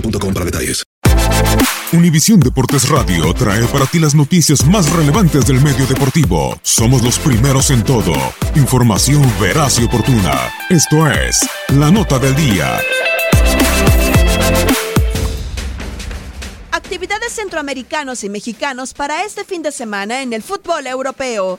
boostmobile.com 0.00 0.34
para 0.34 0.44
detalles. 0.44 0.84
Univisión 1.92 2.38
Deportes 2.38 2.88
Radio 2.88 3.32
trae 3.32 3.64
para 3.68 3.86
ti 3.86 3.98
las 3.98 4.14
noticias 4.14 4.64
más 4.66 4.90
relevantes 4.92 5.46
del 5.46 5.60
medio 5.60 5.86
deportivo. 5.86 6.58
Somos 6.62 7.02
los 7.02 7.18
primeros 7.18 7.70
en 7.70 7.82
todo. 7.82 8.12
Información 8.56 9.22
veraz 9.40 9.78
y 9.78 9.84
oportuna. 9.84 10.52
Esto 10.68 11.10
es 11.10 11.48
La 11.68 11.90
Nota 11.90 12.18
del 12.18 12.36
Día. 12.36 12.78
Actividades 16.72 17.32
centroamericanos 17.32 18.22
y 18.22 18.28
mexicanos 18.28 18.92
para 18.92 19.24
este 19.24 19.44
fin 19.44 19.62
de 19.62 19.72
semana 19.72 20.22
en 20.22 20.34
el 20.34 20.42
fútbol 20.42 20.86
europeo. 20.86 21.58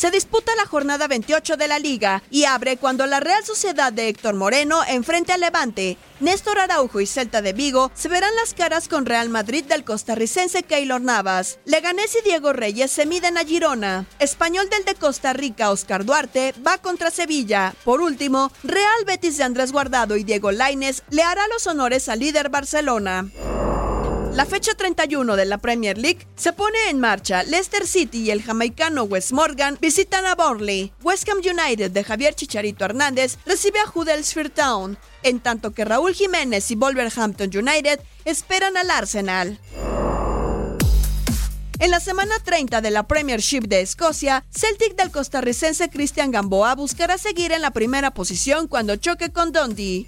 Se 0.00 0.10
disputa 0.10 0.56
la 0.56 0.64
jornada 0.64 1.08
28 1.08 1.58
de 1.58 1.68
la 1.68 1.78
liga 1.78 2.22
y 2.30 2.44
abre 2.44 2.78
cuando 2.78 3.04
la 3.04 3.20
Real 3.20 3.44
Sociedad 3.44 3.92
de 3.92 4.08
Héctor 4.08 4.34
Moreno 4.34 4.80
enfrente 4.88 5.34
al 5.34 5.40
Levante. 5.40 5.98
Néstor 6.20 6.58
Araujo 6.58 7.02
y 7.02 7.06
Celta 7.06 7.42
de 7.42 7.52
Vigo 7.52 7.92
se 7.92 8.08
verán 8.08 8.34
las 8.36 8.54
caras 8.54 8.88
con 8.88 9.04
Real 9.04 9.28
Madrid 9.28 9.62
del 9.62 9.84
costarricense 9.84 10.62
Keylor 10.62 11.02
Navas. 11.02 11.58
Leganés 11.66 12.16
y 12.16 12.26
Diego 12.26 12.54
Reyes 12.54 12.90
se 12.90 13.04
miden 13.04 13.36
a 13.36 13.44
Girona. 13.44 14.06
Español 14.20 14.70
del 14.70 14.86
de 14.86 14.94
Costa 14.94 15.34
Rica 15.34 15.70
Oscar 15.70 16.06
Duarte 16.06 16.54
va 16.66 16.78
contra 16.78 17.10
Sevilla. 17.10 17.74
Por 17.84 18.00
último, 18.00 18.50
Real 18.64 19.04
Betis 19.06 19.36
de 19.36 19.44
Andrés 19.44 19.70
Guardado 19.70 20.16
y 20.16 20.24
Diego 20.24 20.50
Laines 20.50 21.02
le 21.10 21.24
hará 21.24 21.46
los 21.48 21.66
honores 21.66 22.08
al 22.08 22.20
líder 22.20 22.48
Barcelona. 22.48 23.28
La 24.34 24.46
fecha 24.46 24.74
31 24.74 25.34
de 25.34 25.44
la 25.44 25.58
Premier 25.58 25.98
League 25.98 26.26
se 26.36 26.52
pone 26.52 26.78
en 26.88 27.00
marcha. 27.00 27.42
Leicester 27.42 27.86
City 27.86 28.22
y 28.22 28.30
el 28.30 28.42
jamaicano 28.42 29.02
Wes 29.02 29.32
Morgan 29.32 29.76
visitan 29.80 30.24
a 30.24 30.36
Burnley. 30.36 30.92
West 31.02 31.28
Ham 31.28 31.38
United 31.38 31.90
de 31.90 32.04
Javier 32.04 32.34
Chicharito 32.34 32.84
Hernández 32.84 33.38
recibe 33.44 33.80
a 33.80 33.90
Huddersfield 33.92 34.52
Town, 34.52 34.98
en 35.24 35.40
tanto 35.40 35.72
que 35.72 35.84
Raúl 35.84 36.14
Jiménez 36.14 36.70
y 36.70 36.76
Wolverhampton 36.76 37.50
United 37.52 38.00
esperan 38.24 38.76
al 38.76 38.90
Arsenal. 38.90 39.58
En 41.80 41.90
la 41.90 41.98
semana 41.98 42.34
30 42.44 42.80
de 42.82 42.90
la 42.90 43.08
Premiership 43.08 43.62
de 43.62 43.80
Escocia, 43.80 44.44
Celtic 44.50 44.96
del 44.96 45.10
costarricense 45.10 45.90
Cristian 45.90 46.30
Gamboa 46.30 46.76
buscará 46.76 47.18
seguir 47.18 47.52
en 47.52 47.62
la 47.62 47.72
primera 47.72 48.12
posición 48.12 48.68
cuando 48.68 48.96
choque 48.96 49.32
con 49.32 49.50
Dundee. 49.50 50.06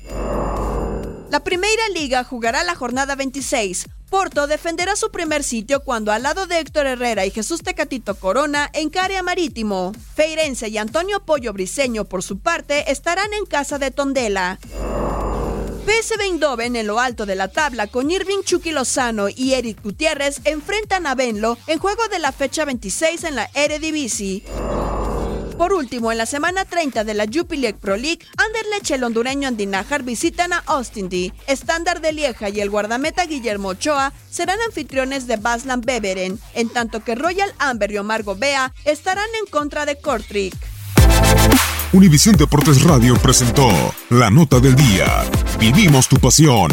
La 1.31 1.41
Primera 1.41 1.89
Liga 1.95 2.25
jugará 2.25 2.63
la 2.63 2.75
jornada 2.75 3.15
26. 3.15 3.87
Porto 4.13 4.47
defenderá 4.47 4.95
su 4.95 5.11
primer 5.11 5.43
sitio 5.43 5.81
cuando 5.81 6.13
al 6.13 6.23
lado 6.23 6.47
de 6.47 6.59
Héctor 6.59 6.87
Herrera 6.87 7.25
y 7.25 7.31
Jesús 7.31 7.63
Tecatito 7.63 8.15
Corona 8.15 8.69
encare 8.75 9.17
a 9.17 9.23
Marítimo. 9.23 9.95
Feirense 10.15 10.69
y 10.69 10.77
Antonio 10.77 11.25
Pollo 11.25 11.55
Briseño, 11.55 12.05
por 12.05 12.23
su 12.23 12.39
parte, 12.39 12.93
estarán 12.93 13.33
en 13.33 13.47
casa 13.47 13.79
de 13.79 13.91
Tondela. 13.91 14.59
PSV 15.87 16.21
Eindhoven 16.21 16.77
en 16.77 16.89
lo 16.89 17.01
alto 17.01 17.25
de 17.25 17.37
la 17.37 17.49
tabla 17.49 17.87
con 17.87 18.11
Irving 18.11 18.43
Chucky 18.45 18.73
Lozano 18.73 19.31
y 19.31 19.55
Eric 19.55 19.83
Gutiérrez 19.83 20.43
enfrentan 20.45 21.07
a 21.07 21.15
Benlo 21.15 21.57
en 21.67 21.79
juego 21.79 22.07
de 22.09 22.19
la 22.19 22.33
fecha 22.33 22.67
26 22.67 23.25
en 23.25 23.37
la 23.37 23.49
Eredivisie. 23.55 24.43
Por 25.63 25.75
último, 25.75 26.11
en 26.11 26.19
la 26.19 26.27
semana 26.27 26.65
30 26.65 27.05
de 27.05 27.15
la 27.15 27.27
Jupiler 27.33 27.77
Pro 27.77 27.97
League, 27.97 28.27
Anderlecht 28.37 28.91
el 28.91 29.05
hondureño 29.05 29.47
Andinajar 29.47 30.03
visitan 30.03 30.53
a 30.53 30.59
Austin 30.67 31.09
D. 31.09 31.33
Estándar 31.47 32.01
de 32.01 32.13
Lieja 32.13 32.49
y 32.49 32.61
el 32.61 32.69
guardameta 32.69 33.27
Guillermo 33.27 33.69
Ochoa 33.69 34.13
serán 34.29 34.59
anfitriones 34.67 35.29
de 35.29 35.37
Baslan 35.37 35.81
Beveren, 35.81 36.41
en 36.55 36.69
tanto 36.69 37.05
que 37.05 37.15
Royal 37.15 37.55
Amber 37.61 37.93
y 37.93 37.99
Omar 37.99 38.25
Gobea 38.25 38.75
estarán 38.85 39.29
en 39.41 39.49
contra 39.49 39.87
de 39.87 40.01
Kortrijk. 40.01 40.57
Univisión 41.93 42.35
Deportes 42.35 42.83
Radio 42.83 43.15
presentó 43.23 43.69
La 44.11 44.31
Nota 44.31 44.59
del 44.59 44.75
Día. 44.75 45.23
Vivimos 45.61 46.09
tu 46.09 46.17
pasión. 46.17 46.73